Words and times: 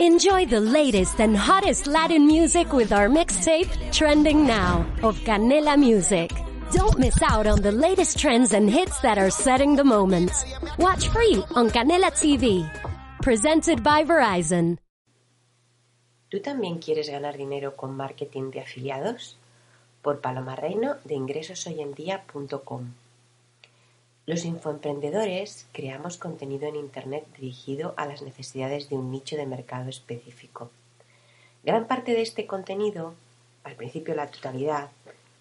Enjoy 0.00 0.46
the 0.46 0.60
latest 0.60 1.18
and 1.20 1.36
hottest 1.36 1.88
Latin 1.88 2.24
music 2.24 2.72
with 2.72 2.92
our 2.92 3.08
mixtape, 3.08 3.66
Trending 3.90 4.46
Now, 4.46 4.86
of 5.02 5.18
Canela 5.26 5.76
Music. 5.76 6.30
Don't 6.70 7.00
miss 7.00 7.20
out 7.20 7.48
on 7.48 7.62
the 7.62 7.72
latest 7.72 8.16
trends 8.16 8.52
and 8.52 8.70
hits 8.70 9.00
that 9.00 9.18
are 9.18 9.28
setting 9.28 9.74
the 9.74 9.82
moment. 9.82 10.30
Watch 10.78 11.08
free 11.08 11.42
on 11.56 11.68
Canela 11.70 12.12
TV. 12.14 12.62
Presented 13.22 13.82
by 13.82 14.04
Verizon. 14.04 14.78
¿Tú 16.30 16.38
también 16.42 16.78
quieres 16.78 17.10
ganar 17.10 17.36
dinero 17.36 17.74
con 17.74 17.96
marketing 17.96 18.52
de 18.52 18.60
afiliados? 18.60 19.36
Por 20.00 20.20
Paloma 20.20 20.54
Reino 20.54 20.94
de 21.04 21.16
ingresoshoyendía.com. 21.16 22.92
Los 24.28 24.44
infoemprendedores 24.44 25.66
creamos 25.72 26.18
contenido 26.18 26.68
en 26.68 26.76
Internet 26.76 27.24
dirigido 27.38 27.94
a 27.96 28.04
las 28.04 28.20
necesidades 28.20 28.90
de 28.90 28.96
un 28.96 29.10
nicho 29.10 29.36
de 29.36 29.46
mercado 29.46 29.88
específico. 29.88 30.70
Gran 31.64 31.86
parte 31.86 32.12
de 32.12 32.20
este 32.20 32.46
contenido, 32.46 33.14
al 33.64 33.74
principio 33.74 34.14
la 34.14 34.26
totalidad, 34.26 34.90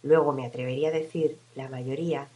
luego 0.04 0.32
me 0.32 0.46
atrevería 0.46 0.88
a 0.88 0.94
decir 0.94 1.38
la 1.54 1.68
mayoría, 1.68 2.30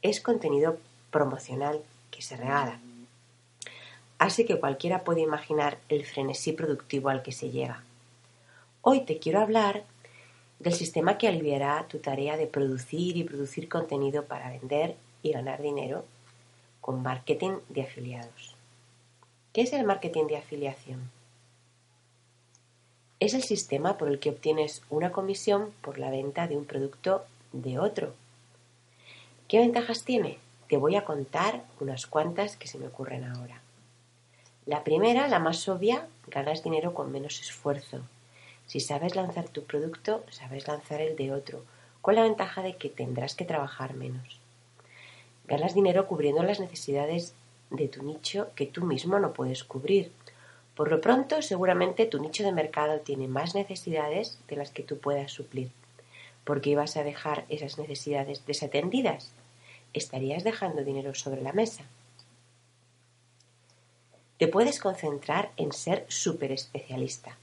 es 0.00 0.20
contenido 0.20 0.78
promocional 1.10 1.82
que 2.12 2.22
se 2.22 2.36
regala. 2.36 2.78
Así 4.20 4.44
que 4.44 4.60
cualquiera 4.60 5.02
puede 5.02 5.22
imaginar 5.22 5.78
el 5.88 6.06
frenesí 6.06 6.52
productivo 6.52 7.08
al 7.08 7.22
que 7.22 7.32
se 7.32 7.50
llega. 7.50 7.82
Hoy 8.82 9.00
te 9.00 9.18
quiero 9.18 9.40
hablar 9.40 9.82
del 10.60 10.72
sistema 10.72 11.18
que 11.18 11.26
aliviará 11.26 11.84
tu 11.88 11.98
tarea 11.98 12.36
de 12.36 12.46
producir 12.46 13.16
y 13.16 13.24
producir 13.24 13.68
contenido 13.68 14.26
para 14.26 14.50
vender 14.50 14.94
y 15.22 15.32
ganar 15.32 15.62
dinero 15.62 16.04
con 16.80 17.02
marketing 17.02 17.58
de 17.68 17.82
afiliados. 17.82 18.54
¿Qué 19.52 19.62
es 19.62 19.72
el 19.72 19.84
marketing 19.84 20.26
de 20.26 20.36
afiliación? 20.36 21.10
Es 23.18 23.34
el 23.34 23.42
sistema 23.42 23.98
por 23.98 24.08
el 24.08 24.18
que 24.18 24.30
obtienes 24.30 24.82
una 24.88 25.12
comisión 25.12 25.72
por 25.82 25.98
la 25.98 26.10
venta 26.10 26.46
de 26.46 26.56
un 26.56 26.64
producto 26.64 27.24
de 27.52 27.78
otro. 27.78 28.14
¿Qué 29.48 29.58
ventajas 29.58 30.04
tiene? 30.04 30.38
Te 30.68 30.76
voy 30.76 30.96
a 30.96 31.04
contar 31.04 31.64
unas 31.80 32.06
cuantas 32.06 32.56
que 32.56 32.68
se 32.68 32.78
me 32.78 32.86
ocurren 32.86 33.24
ahora. 33.24 33.60
La 34.64 34.84
primera, 34.84 35.28
la 35.28 35.38
más 35.38 35.68
obvia, 35.68 36.06
ganas 36.28 36.62
dinero 36.62 36.94
con 36.94 37.12
menos 37.12 37.40
esfuerzo. 37.40 38.00
Si 38.66 38.80
sabes 38.80 39.16
lanzar 39.16 39.48
tu 39.48 39.64
producto, 39.64 40.24
sabes 40.30 40.68
lanzar 40.68 41.00
el 41.00 41.16
de 41.16 41.32
otro, 41.32 41.64
con 42.00 42.14
la 42.14 42.22
ventaja 42.22 42.62
de 42.62 42.76
que 42.76 42.88
tendrás 42.88 43.34
que 43.34 43.44
trabajar 43.44 43.94
menos. 43.94 44.39
Ganas 45.50 45.74
dinero 45.74 46.06
cubriendo 46.06 46.44
las 46.44 46.60
necesidades 46.60 47.34
de 47.70 47.88
tu 47.88 48.04
nicho 48.04 48.52
que 48.54 48.66
tú 48.66 48.84
mismo 48.84 49.18
no 49.18 49.32
puedes 49.32 49.64
cubrir. 49.64 50.12
Por 50.76 50.92
lo 50.92 51.00
pronto, 51.00 51.42
seguramente 51.42 52.06
tu 52.06 52.20
nicho 52.20 52.44
de 52.44 52.52
mercado 52.52 53.00
tiene 53.00 53.26
más 53.26 53.56
necesidades 53.56 54.38
de 54.46 54.54
las 54.54 54.70
que 54.70 54.84
tú 54.84 54.98
puedas 54.98 55.32
suplir. 55.32 55.72
¿Por 56.44 56.60
qué 56.60 56.70
ibas 56.70 56.96
a 56.96 57.02
dejar 57.02 57.46
esas 57.48 57.78
necesidades 57.78 58.46
desatendidas? 58.46 59.32
Estarías 59.92 60.44
dejando 60.44 60.84
dinero 60.84 61.16
sobre 61.16 61.42
la 61.42 61.52
mesa. 61.52 61.82
Te 64.38 64.46
puedes 64.46 64.78
concentrar 64.78 65.50
en 65.56 65.72
ser 65.72 66.06
súper 66.06 66.52
especialista. 66.52 67.36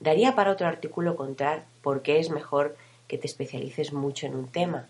Daría 0.00 0.34
para 0.34 0.50
otro 0.50 0.66
artículo 0.66 1.14
contar 1.14 1.64
por 1.80 2.02
qué 2.02 2.18
es 2.18 2.28
mejor 2.28 2.76
que 3.06 3.18
te 3.18 3.28
especialices 3.28 3.92
mucho 3.92 4.26
en 4.26 4.34
un 4.34 4.48
tema, 4.48 4.88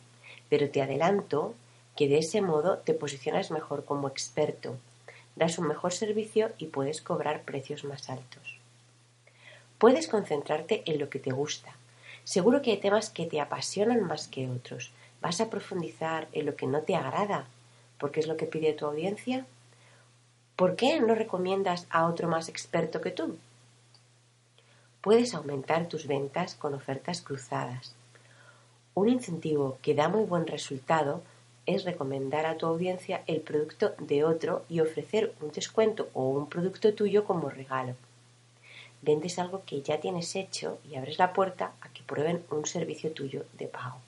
pero 0.48 0.70
te 0.70 0.80
adelanto 0.80 1.54
que 1.96 2.08
de 2.08 2.18
ese 2.18 2.40
modo 2.40 2.78
te 2.78 2.94
posicionas 2.94 3.50
mejor 3.50 3.84
como 3.84 4.08
experto, 4.08 4.76
das 5.36 5.58
un 5.58 5.68
mejor 5.68 5.92
servicio 5.92 6.50
y 6.58 6.66
puedes 6.66 7.00
cobrar 7.00 7.42
precios 7.42 7.84
más 7.84 8.10
altos. 8.10 8.58
Puedes 9.78 10.08
concentrarte 10.08 10.82
en 10.86 10.98
lo 10.98 11.08
que 11.08 11.18
te 11.18 11.30
gusta. 11.30 11.74
Seguro 12.24 12.60
que 12.60 12.72
hay 12.72 12.76
temas 12.76 13.08
que 13.08 13.26
te 13.26 13.40
apasionan 13.40 14.02
más 14.02 14.28
que 14.28 14.48
otros. 14.48 14.92
¿Vas 15.22 15.40
a 15.40 15.48
profundizar 15.48 16.28
en 16.32 16.46
lo 16.46 16.56
que 16.56 16.66
no 16.66 16.82
te 16.82 16.94
agrada? 16.94 17.46
¿Porque 17.98 18.20
es 18.20 18.26
lo 18.26 18.36
que 18.36 18.46
pide 18.46 18.72
tu 18.72 18.86
audiencia? 18.86 19.46
¿Por 20.56 20.76
qué 20.76 21.00
no 21.00 21.14
recomiendas 21.14 21.86
a 21.88 22.06
otro 22.06 22.28
más 22.28 22.50
experto 22.50 23.00
que 23.00 23.10
tú? 23.10 23.38
Puedes 25.00 25.32
aumentar 25.32 25.88
tus 25.88 26.06
ventas 26.06 26.54
con 26.54 26.74
ofertas 26.74 27.22
cruzadas. 27.22 27.94
Un 28.92 29.08
incentivo 29.08 29.78
que 29.80 29.94
da 29.94 30.08
muy 30.08 30.24
buen 30.24 30.46
resultado 30.46 31.22
es 31.66 31.84
recomendar 31.84 32.46
a 32.46 32.56
tu 32.56 32.66
audiencia 32.66 33.22
el 33.26 33.40
producto 33.40 33.94
de 33.98 34.24
otro 34.24 34.64
y 34.68 34.80
ofrecer 34.80 35.34
un 35.40 35.50
descuento 35.50 36.08
o 36.14 36.28
un 36.28 36.48
producto 36.48 36.94
tuyo 36.94 37.24
como 37.24 37.50
regalo. 37.50 37.94
Vendes 39.02 39.38
algo 39.38 39.62
que 39.64 39.82
ya 39.82 40.00
tienes 40.00 40.36
hecho 40.36 40.78
y 40.90 40.96
abres 40.96 41.18
la 41.18 41.32
puerta 41.32 41.72
a 41.80 41.88
que 41.90 42.02
prueben 42.02 42.44
un 42.50 42.66
servicio 42.66 43.12
tuyo 43.12 43.44
de 43.58 43.66
pago. 43.66 43.98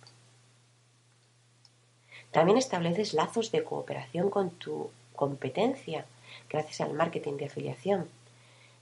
También 2.30 2.58
estableces 2.58 3.14
lazos 3.14 3.52
de 3.52 3.62
cooperación 3.62 4.30
con 4.30 4.50
tu 4.50 4.90
competencia 5.14 6.06
gracias 6.48 6.80
al 6.80 6.94
marketing 6.94 7.36
de 7.36 7.46
afiliación. 7.46 8.08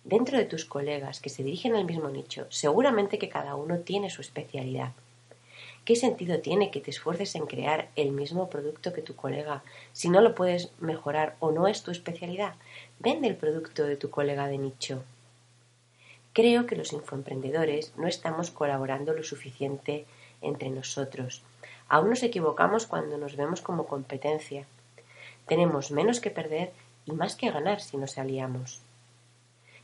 Dentro 0.05 0.39
de 0.39 0.47
tus 0.47 0.65
colegas 0.65 1.21
que 1.21 1.29
se 1.29 1.43
dirigen 1.43 1.75
al 1.75 1.85
mismo 1.85 2.09
nicho, 2.09 2.47
seguramente 2.49 3.19
que 3.19 3.29
cada 3.29 3.55
uno 3.55 3.81
tiene 3.81 4.09
su 4.09 4.23
especialidad 4.23 4.93
¿Qué 5.85 5.97
sentido 5.97 6.41
tiene 6.41 6.71
que 6.71 6.81
te 6.81 6.91
esfuerces 6.91 7.35
en 7.35 7.47
crear 7.47 7.89
el 7.97 8.13
mismo 8.13 8.51
producto 8.51 8.93
que 8.93 9.03
tu 9.03 9.17
colega 9.17 9.63
si 9.93 10.09
no 10.09 10.21
lo 10.21 10.35
puedes 10.35 10.71
mejorar 10.79 11.37
o 11.41 11.51
no 11.51 11.67
es 11.67 11.83
tu 11.83 11.91
especialidad? 11.91 12.55
Vende 12.99 13.29
el 13.29 13.37
producto 13.37 13.85
de 13.85 13.97
tu 13.97 14.11
colega 14.11 14.47
de 14.47 14.59
nicho. 14.59 15.03
Creo 16.33 16.67
que 16.67 16.77
los 16.77 16.93
infoemprendedores 16.93 17.93
no 17.97 18.07
estamos 18.07 18.51
colaborando 18.51 19.15
lo 19.15 19.25
suficiente 19.25 20.05
entre 20.43 20.71
nosotros. 20.71 21.43
Aún 21.89 22.11
nos 22.11 22.23
equivocamos 22.23 22.87
cuando 22.87 23.19
nos 23.19 23.37
vemos 23.37 23.63
como 23.63 23.87
competencia. 23.87 24.67
Tenemos 25.47 25.91
menos 25.91 26.21
que 26.21 26.31
perder 26.31 26.73
y 27.05 27.13
más 27.13 27.35
que 27.35 27.51
ganar 27.51 27.81
si 27.81 27.97
nos 27.97 28.17
aliamos. 28.17 28.81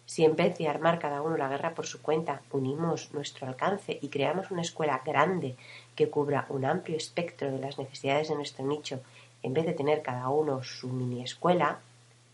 Si 0.06 0.25
en 0.25 0.37
vez 0.37 0.56
de 0.56 0.69
armar 0.69 1.00
cada 1.00 1.21
uno 1.21 1.37
la 1.37 1.49
guerra 1.49 1.75
por 1.75 1.87
su 1.87 2.00
cuenta, 2.00 2.41
unimos 2.53 3.12
nuestro 3.12 3.49
alcance 3.49 3.99
y 4.00 4.09
creamos 4.09 4.53
una 4.53 4.62
escuela 4.62 5.03
grande 5.05 5.56
que 5.97 6.09
cubra 6.09 6.47
un 6.49 6.65
amplio 6.65 6.97
espectro 6.97 7.50
de 7.50 7.59
las 7.59 7.77
necesidades 7.77 8.28
de 8.28 8.37
nuestro 8.37 8.65
nicho, 8.65 9.00
en 9.43 9.53
vez 9.53 9.67
de 9.67 9.72
tener 9.72 10.03
cada 10.03 10.28
uno 10.28 10.62
su 10.62 10.89
mini 10.89 11.22
escuela, 11.22 11.81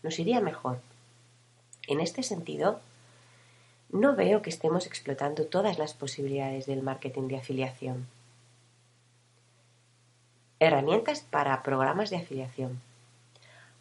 nos 0.03 0.19
iría 0.19 0.39
mejor. 0.39 0.79
En 1.87 1.99
este 1.99 2.21
sentido, 2.21 2.79
no 3.89 4.15
veo 4.15 4.41
que 4.41 4.49
estemos 4.49 4.85
explotando 4.85 5.45
todas 5.45 5.77
las 5.79 5.93
posibilidades 5.93 6.65
del 6.65 6.83
marketing 6.83 7.27
de 7.27 7.37
afiliación. 7.37 8.07
Herramientas 10.59 11.21
para 11.21 11.61
programas 11.63 12.09
de 12.09 12.17
afiliación. 12.17 12.81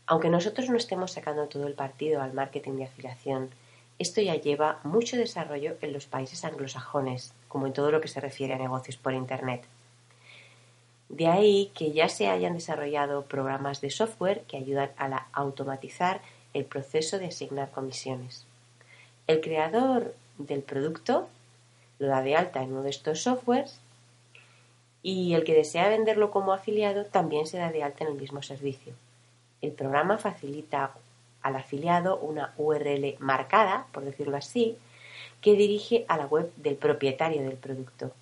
Aunque 0.06 0.30
nosotros 0.30 0.68
no 0.68 0.76
estemos 0.76 1.12
sacando 1.12 1.46
todo 1.46 1.66
el 1.66 1.74
partido 1.74 2.22
al 2.22 2.32
marketing 2.32 2.72
de 2.72 2.84
afiliación, 2.84 3.50
esto 4.02 4.20
ya 4.20 4.34
lleva 4.34 4.80
mucho 4.84 5.16
desarrollo 5.16 5.76
en 5.80 5.92
los 5.92 6.06
países 6.06 6.44
anglosajones, 6.44 7.32
como 7.48 7.66
en 7.66 7.72
todo 7.72 7.90
lo 7.90 8.00
que 8.00 8.08
se 8.08 8.20
refiere 8.20 8.54
a 8.54 8.58
negocios 8.58 8.96
por 8.96 9.14
Internet. 9.14 9.62
De 11.08 11.28
ahí 11.28 11.70
que 11.74 11.92
ya 11.92 12.08
se 12.08 12.28
hayan 12.28 12.54
desarrollado 12.54 13.24
programas 13.24 13.80
de 13.80 13.90
software 13.90 14.42
que 14.42 14.56
ayudan 14.56 14.90
a 14.96 15.26
automatizar 15.32 16.20
el 16.54 16.64
proceso 16.64 17.18
de 17.18 17.26
asignar 17.26 17.70
comisiones. 17.70 18.46
El 19.26 19.40
creador 19.40 20.14
del 20.38 20.62
producto 20.62 21.28
lo 21.98 22.08
da 22.08 22.22
de 22.22 22.36
alta 22.36 22.62
en 22.62 22.72
uno 22.72 22.82
de 22.82 22.90
estos 22.90 23.22
softwares 23.22 23.78
y 25.02 25.34
el 25.34 25.44
que 25.44 25.54
desea 25.54 25.88
venderlo 25.88 26.30
como 26.30 26.52
afiliado 26.52 27.04
también 27.04 27.46
se 27.46 27.58
da 27.58 27.70
de 27.70 27.82
alta 27.82 28.04
en 28.04 28.10
el 28.10 28.18
mismo 28.18 28.42
servicio. 28.42 28.94
El 29.60 29.72
programa 29.72 30.18
facilita 30.18 30.92
al 31.42 31.56
afiliado 31.56 32.18
una 32.18 32.54
URL 32.56 33.16
marcada, 33.18 33.86
por 33.92 34.04
decirlo 34.04 34.36
así, 34.36 34.78
que 35.40 35.54
dirige 35.56 36.04
a 36.08 36.16
la 36.16 36.26
web 36.26 36.52
del 36.56 36.76
propietario 36.76 37.42
del 37.42 37.56
producto. 37.56 38.12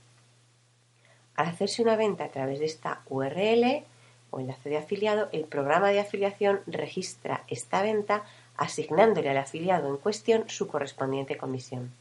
Al 1.37 1.47
hacerse 1.47 1.83
una 1.83 1.97
venta 1.97 2.25
a 2.25 2.29
través 2.31 2.59
de 2.59 2.67
esta 2.67 3.03
URL 3.09 3.85
o 4.31 4.41
enlace 4.41 4.69
de 4.69 4.79
afiliado, 4.79 5.29
el 5.33 5.45
programa 5.45 5.89
de 5.89 6.01
afiliación 6.01 6.61
registra 6.67 7.45
esta 7.49 7.83
venta 7.83 8.25
asignándole 8.57 9.31
al 9.31 9.39
afiliado 9.39 9.89
en 9.89 9.97
cuestión 9.97 10.49
su 10.49 10.69
correspondiente 10.69 11.37
comisión. 11.37 11.93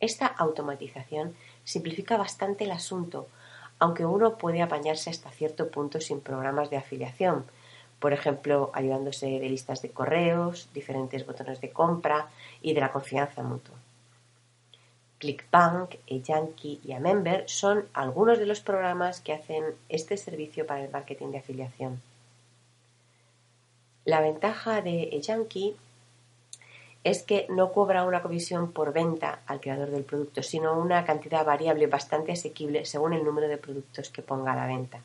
Esta 0.00 0.26
automatización 0.26 1.34
simplifica 1.64 2.16
bastante 2.16 2.64
el 2.64 2.72
asunto, 2.72 3.28
aunque 3.78 4.04
uno 4.06 4.36
puede 4.36 4.62
apañarse 4.62 5.10
hasta 5.10 5.30
cierto 5.30 5.70
punto 5.70 6.00
sin 6.00 6.20
programas 6.20 6.70
de 6.70 6.76
afiliación, 6.76 7.44
por 7.98 8.12
ejemplo, 8.12 8.70
ayudándose 8.74 9.26
de 9.26 9.48
listas 9.48 9.82
de 9.82 9.90
correos, 9.90 10.68
diferentes 10.74 11.26
botones 11.26 11.60
de 11.60 11.70
compra 11.70 12.28
y 12.60 12.74
de 12.74 12.80
la 12.80 12.92
confianza 12.92 13.42
mutua. 13.42 13.76
ClickBank, 15.18 15.96
eYankee 16.06 16.80
y 16.84 16.92
Amember 16.92 17.44
son 17.48 17.86
algunos 17.94 18.38
de 18.38 18.46
los 18.46 18.60
programas 18.60 19.20
que 19.20 19.32
hacen 19.32 19.64
este 19.88 20.16
servicio 20.16 20.66
para 20.66 20.84
el 20.84 20.90
marketing 20.90 21.28
de 21.28 21.38
afiliación. 21.38 22.02
La 24.04 24.20
ventaja 24.20 24.82
de 24.82 25.04
eYankee 25.12 25.76
es 27.04 27.22
que 27.22 27.46
no 27.48 27.72
cobra 27.72 28.04
una 28.04 28.22
comisión 28.22 28.72
por 28.72 28.92
venta 28.92 29.40
al 29.46 29.60
creador 29.60 29.90
del 29.90 30.04
producto, 30.04 30.42
sino 30.42 30.78
una 30.78 31.04
cantidad 31.04 31.44
variable 31.44 31.86
bastante 31.86 32.32
asequible 32.32 32.84
según 32.84 33.12
el 33.12 33.24
número 33.24 33.48
de 33.48 33.58
productos 33.58 34.10
que 34.10 34.22
ponga 34.22 34.52
a 34.52 34.56
la 34.56 34.66
venta. 34.66 35.00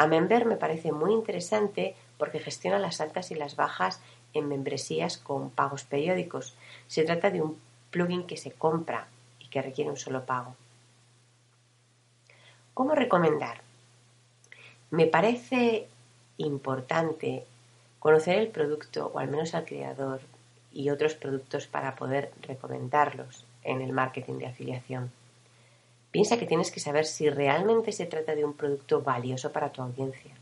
A 0.00 0.06
Member 0.06 0.46
me 0.46 0.56
parece 0.56 0.92
muy 0.92 1.12
interesante 1.12 1.94
porque 2.16 2.38
gestiona 2.38 2.78
las 2.78 3.02
altas 3.02 3.30
y 3.32 3.34
las 3.34 3.54
bajas 3.54 4.00
en 4.32 4.48
membresías 4.48 5.18
con 5.18 5.50
pagos 5.50 5.84
periódicos. 5.84 6.54
Se 6.86 7.04
trata 7.04 7.30
de 7.30 7.42
un 7.42 7.60
plugin 7.90 8.26
que 8.26 8.38
se 8.38 8.50
compra 8.50 9.08
y 9.40 9.48
que 9.48 9.60
requiere 9.60 9.90
un 9.90 9.98
solo 9.98 10.24
pago. 10.24 10.56
¿Cómo 12.72 12.94
recomendar? 12.94 13.60
Me 14.90 15.04
parece 15.04 15.86
importante 16.38 17.44
conocer 17.98 18.38
el 18.38 18.48
producto 18.48 19.10
o 19.12 19.18
al 19.18 19.28
menos 19.28 19.54
al 19.54 19.66
creador 19.66 20.22
y 20.72 20.88
otros 20.88 21.12
productos 21.12 21.66
para 21.66 21.94
poder 21.96 22.32
recomendarlos 22.40 23.44
en 23.64 23.82
el 23.82 23.92
marketing 23.92 24.38
de 24.38 24.46
afiliación. 24.46 25.12
Piensa 26.10 26.38
que 26.38 26.46
tienes 26.46 26.70
que 26.70 26.80
saber 26.80 27.06
si 27.06 27.30
realmente 27.30 27.92
se 27.92 28.06
trata 28.06 28.34
de 28.34 28.44
un 28.44 28.54
producto 28.54 29.02
valioso 29.02 29.52
para 29.52 29.70
tu 29.70 29.82
audiencia. 29.82 30.34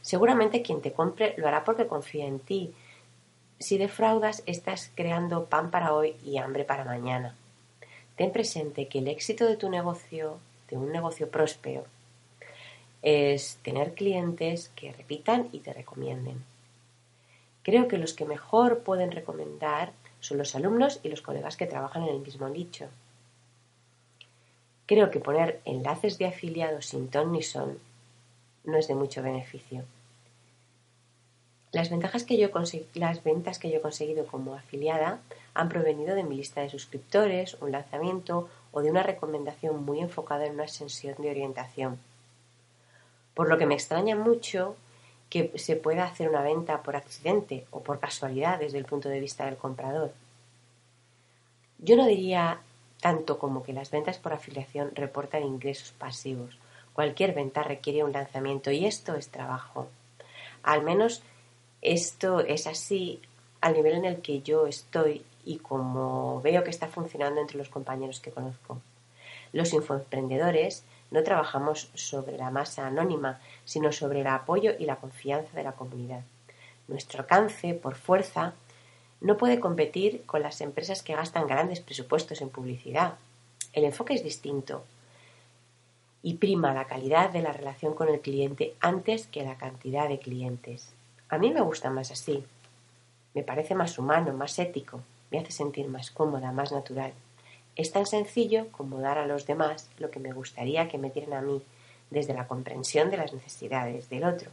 Seguramente 0.00 0.62
quien 0.62 0.80
te 0.80 0.92
compre 0.92 1.34
lo 1.36 1.48
hará 1.48 1.64
porque 1.64 1.86
confía 1.86 2.26
en 2.26 2.40
ti. 2.40 2.74
Si 3.58 3.78
defraudas, 3.78 4.42
estás 4.46 4.90
creando 4.94 5.46
pan 5.46 5.70
para 5.70 5.94
hoy 5.94 6.16
y 6.24 6.38
hambre 6.38 6.64
para 6.64 6.84
mañana. 6.84 7.34
Ten 8.16 8.32
presente 8.32 8.86
que 8.88 8.98
el 8.98 9.08
éxito 9.08 9.46
de 9.46 9.56
tu 9.56 9.68
negocio, 9.68 10.38
de 10.68 10.76
un 10.76 10.92
negocio 10.92 11.30
próspero, 11.30 11.84
es 13.02 13.58
tener 13.62 13.94
clientes 13.94 14.70
que 14.76 14.92
repitan 14.92 15.48
y 15.52 15.58
te 15.58 15.72
recomienden. 15.72 16.42
Creo 17.62 17.88
que 17.88 17.98
los 17.98 18.14
que 18.14 18.24
mejor 18.24 18.80
pueden 18.80 19.10
recomendar 19.10 19.92
son 20.20 20.38
los 20.38 20.54
alumnos 20.54 21.00
y 21.02 21.08
los 21.08 21.20
colegas 21.20 21.56
que 21.56 21.66
trabajan 21.66 22.02
en 22.04 22.10
el 22.10 22.20
mismo 22.20 22.48
nicho. 22.48 22.88
Creo 24.86 25.10
que 25.10 25.20
poner 25.20 25.60
enlaces 25.64 26.18
de 26.18 26.26
afiliados 26.26 26.86
sin 26.86 27.08
ton 27.08 27.32
ni 27.32 27.42
son 27.42 27.78
no 28.64 28.78
es 28.78 28.88
de 28.88 28.94
mucho 28.94 29.22
beneficio. 29.22 29.84
Las, 31.72 31.90
ventajas 31.90 32.24
que 32.24 32.36
yo 32.36 32.48
las 32.94 33.24
ventas 33.24 33.58
que 33.58 33.70
yo 33.70 33.78
he 33.78 33.82
conseguido 33.82 34.26
como 34.26 34.54
afiliada 34.54 35.20
han 35.54 35.68
provenido 35.68 36.14
de 36.14 36.22
mi 36.22 36.36
lista 36.36 36.60
de 36.60 36.68
suscriptores, 36.68 37.54
un 37.60 37.72
lanzamiento 37.72 38.48
o 38.72 38.82
de 38.82 38.90
una 38.90 39.02
recomendación 39.02 39.84
muy 39.84 40.00
enfocada 40.00 40.46
en 40.46 40.54
una 40.54 40.68
sesión 40.68 41.16
de 41.18 41.30
orientación. 41.30 41.98
Por 43.34 43.48
lo 43.48 43.58
que 43.58 43.66
me 43.66 43.74
extraña 43.74 44.16
mucho 44.16 44.76
que 45.30 45.52
se 45.56 45.74
pueda 45.74 46.04
hacer 46.04 46.28
una 46.28 46.42
venta 46.42 46.82
por 46.82 46.94
accidente 46.94 47.66
o 47.70 47.80
por 47.82 47.98
casualidad 47.98 48.60
desde 48.60 48.78
el 48.78 48.84
punto 48.84 49.08
de 49.08 49.20
vista 49.20 49.46
del 49.46 49.56
comprador. 49.56 50.12
Yo 51.78 51.96
no 51.96 52.06
diría 52.06 52.60
tanto 53.04 53.38
como 53.38 53.62
que 53.62 53.74
las 53.74 53.90
ventas 53.90 54.16
por 54.16 54.32
afiliación 54.32 54.92
reportan 54.94 55.42
ingresos 55.42 55.92
pasivos. 55.92 56.56
Cualquier 56.94 57.34
venta 57.34 57.62
requiere 57.62 58.02
un 58.02 58.12
lanzamiento 58.12 58.70
y 58.70 58.86
esto 58.86 59.14
es 59.14 59.28
trabajo. 59.28 59.88
Al 60.62 60.82
menos 60.82 61.22
esto 61.82 62.40
es 62.40 62.66
así 62.66 63.20
al 63.60 63.74
nivel 63.74 63.96
en 63.96 64.06
el 64.06 64.22
que 64.22 64.40
yo 64.40 64.66
estoy 64.66 65.22
y 65.44 65.58
como 65.58 66.40
veo 66.40 66.64
que 66.64 66.70
está 66.70 66.88
funcionando 66.88 67.42
entre 67.42 67.58
los 67.58 67.68
compañeros 67.68 68.20
que 68.20 68.30
conozco. 68.30 68.80
Los 69.52 69.74
infoemprendedores 69.74 70.82
no 71.10 71.22
trabajamos 71.22 71.90
sobre 71.92 72.38
la 72.38 72.50
masa 72.50 72.86
anónima, 72.86 73.38
sino 73.66 73.92
sobre 73.92 74.22
el 74.22 74.28
apoyo 74.28 74.72
y 74.78 74.86
la 74.86 74.96
confianza 74.96 75.54
de 75.54 75.64
la 75.64 75.72
comunidad. 75.72 76.22
Nuestro 76.88 77.20
alcance, 77.20 77.74
por 77.74 77.96
fuerza, 77.96 78.54
no 79.24 79.38
puede 79.38 79.58
competir 79.58 80.22
con 80.26 80.42
las 80.42 80.60
empresas 80.60 81.02
que 81.02 81.16
gastan 81.16 81.46
grandes 81.46 81.80
presupuestos 81.80 82.42
en 82.42 82.50
publicidad. 82.50 83.14
El 83.72 83.84
enfoque 83.84 84.12
es 84.12 84.22
distinto 84.22 84.84
y 86.22 86.34
prima 86.34 86.74
la 86.74 86.84
calidad 86.84 87.30
de 87.30 87.40
la 87.40 87.50
relación 87.50 87.94
con 87.94 88.10
el 88.10 88.20
cliente 88.20 88.74
antes 88.80 89.26
que 89.26 89.42
la 89.42 89.56
cantidad 89.56 90.10
de 90.10 90.18
clientes. 90.18 90.92
A 91.30 91.38
mí 91.38 91.50
me 91.50 91.62
gusta 91.62 91.88
más 91.88 92.10
así. 92.10 92.44
Me 93.32 93.42
parece 93.42 93.74
más 93.74 93.98
humano, 93.98 94.34
más 94.34 94.58
ético, 94.58 95.00
me 95.30 95.38
hace 95.38 95.52
sentir 95.52 95.88
más 95.88 96.10
cómoda, 96.10 96.52
más 96.52 96.70
natural. 96.70 97.14
Es 97.76 97.92
tan 97.92 98.04
sencillo 98.04 98.70
como 98.72 99.00
dar 99.00 99.16
a 99.16 99.26
los 99.26 99.46
demás 99.46 99.88
lo 99.96 100.10
que 100.10 100.20
me 100.20 100.34
gustaría 100.34 100.86
que 100.88 100.98
me 100.98 101.08
dieran 101.08 101.32
a 101.32 101.40
mí, 101.40 101.62
desde 102.10 102.34
la 102.34 102.46
comprensión 102.46 103.08
de 103.08 103.16
las 103.16 103.32
necesidades 103.32 104.10
del 104.10 104.24
otro. 104.24 104.50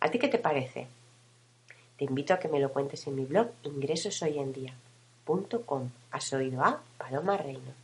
¿A 0.00 0.10
ti 0.10 0.18
qué 0.18 0.28
te 0.28 0.38
parece? 0.38 0.86
Te 1.98 2.04
invito 2.04 2.34
a 2.34 2.38
que 2.38 2.48
me 2.48 2.60
lo 2.60 2.68
cuentes 2.70 3.04
en 3.06 3.16
mi 3.16 3.24
blog 3.24 3.48
ingresoshoyendia.com. 3.64 5.90
Has 6.12 6.32
oído 6.32 6.62
a 6.62 6.80
Paloma 6.98 7.36
Reino. 7.36 7.74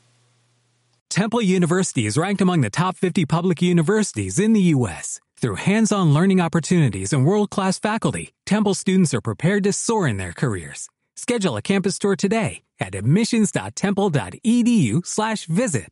Temple 1.09 1.43
University 1.43 2.07
is 2.07 2.17
ranked 2.17 2.41
among 2.41 2.61
the 2.63 2.71
top 2.71 2.97
50 2.97 3.27
public 3.27 3.61
universities 3.61 4.39
in 4.39 4.55
the 4.55 4.73
U.S. 4.75 5.21
Through 5.37 5.57
hands-on 5.57 6.15
learning 6.15 6.41
opportunities 6.41 7.13
and 7.13 7.27
world-class 7.27 7.79
faculty, 7.79 8.33
Temple 8.47 8.73
students 8.75 9.13
are 9.13 9.21
prepared 9.21 9.65
to 9.65 9.73
soar 9.73 10.09
in 10.09 10.17
their 10.17 10.33
careers. 10.33 10.89
Schedule 11.17 11.59
a 11.59 11.63
campus 11.63 11.99
tour 11.99 12.17
today 12.17 12.63
at 12.81 12.95
admissions.temple.edu/visit. 12.95 15.89